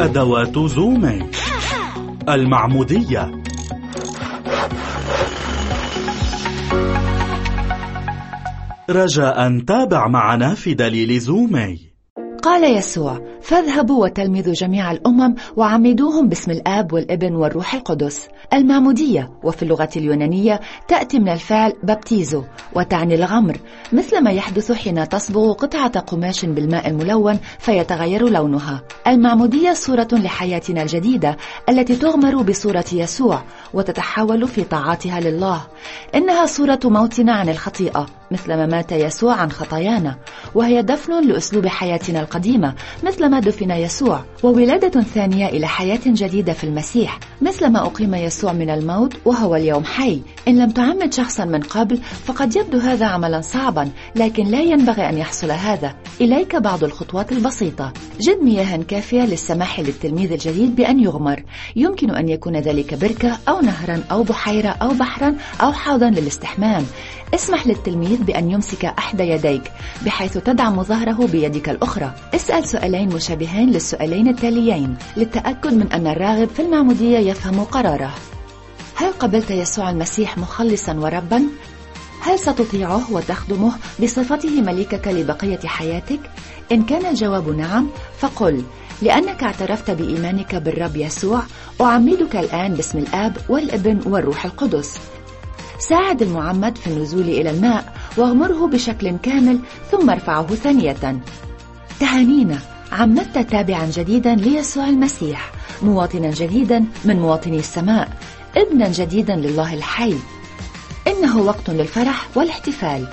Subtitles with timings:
[0.00, 1.30] أدوات زومي
[2.28, 3.30] المعمودية.
[8.90, 11.85] رجاء تابع معنا في دليل زومي
[12.46, 18.28] قال يسوع فاذهبوا وتلمذوا جميع الأمم وعمدوهم باسم الآب والابن والروح القدس.
[18.52, 22.42] المعمودية وفي اللغة اليونانية تأتي من الفعل بابتيزو
[22.74, 23.56] وتعني الغمر
[23.92, 28.82] مثل ما يحدث حين تصبغ قطعة قماش بالماء الملون فيتغير لونها.
[29.06, 31.36] المعمودية صورة لحياتنا الجديدة
[31.68, 33.42] التي تغمر بصورة يسوع
[33.74, 35.60] وتتحول في طاعاتها لله.
[36.14, 40.16] إنها صورة موتنا عن الخطيئة مثلما مات يسوع عن خطايانا
[40.54, 47.18] وهي دفن لأسلوب حياتنا القديمة مثلما دفن يسوع وولادة ثانية إلى حياة جديدة في المسيح.
[47.42, 50.20] مثلما أقيم يسوع من الموت وهو اليوم حي.
[50.48, 55.18] إن لم تعمد شخصا من قبل فقد يبدو هذا عملا صعبا لكن لا ينبغي أن
[55.18, 55.94] يحصل هذا.
[56.20, 57.92] إليك بعض الخطوات البسيطة.
[58.20, 61.42] جد مياه كافية للسماح للتلميذ الجديد بأن يغمر.
[61.76, 66.86] يمكن أن يكون ذلك بركة أو نهرا أو بحيرة أو بحرا أو حوضا للاستحمام.
[67.34, 69.72] اسمح للتلميذ بأن يمسك أحد يديك
[70.06, 72.14] بحيث تدعم ظهره بيدك الأخرى.
[72.34, 78.14] اسأل سؤالين مشابهين للسؤالين التاليين للتأكد من أن الراغب في المعمودية يفهم قراره.
[78.94, 81.42] هل قبلت يسوع المسيح مخلصا وربا؟
[82.26, 86.20] هل ستطيعه وتخدمه بصفته مليكك لبقية حياتك؟
[86.72, 88.62] إن كان الجواب نعم فقل
[89.02, 91.42] لأنك اعترفت بإيمانك بالرب يسوع
[91.80, 94.98] أعمدك الآن باسم الآب والابن والروح القدس.
[95.78, 99.58] ساعد المعمد في النزول إلى الماء واغمره بشكل كامل
[99.90, 101.20] ثم ارفعه ثانية.
[102.00, 102.58] تهانينا
[102.92, 105.52] عمدت تابعا جديدا ليسوع المسيح
[105.82, 108.08] مواطنا جديدا من مواطني السماء
[108.56, 110.14] ابنا جديدا لله الحي.
[111.06, 113.06] إنه وقت للفرح والاحتفال.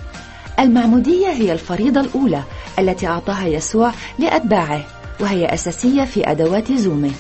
[0.60, 2.44] المعمودية هي الفريضة الأولى
[2.80, 4.86] التي أعطاها يسوع لأتباعه
[5.20, 7.12] وهي أساسية في أدوات زومه.